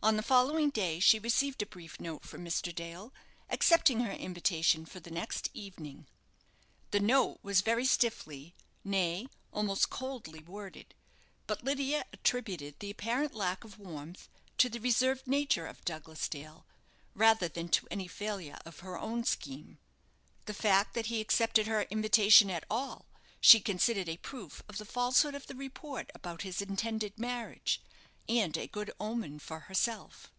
[0.00, 2.72] On the following day she received a brief note from Mr.
[2.72, 3.12] Dale,
[3.50, 6.06] accepting her invitation for the next evening.
[6.92, 8.54] The note was very stiffly
[8.84, 10.94] nay, almost coldly worded;
[11.48, 14.28] but Lydia attributed the apparent lack of warmth
[14.58, 16.64] to the reserved nature of Douglas Dale,
[17.16, 19.80] rather than to any failure of her own scheme.
[20.46, 23.06] The fact that he accepted her invitation at all,
[23.40, 27.82] she considered a proof of the falsehood of the report about his intended marriage,
[28.30, 30.30] and a good omen for herself.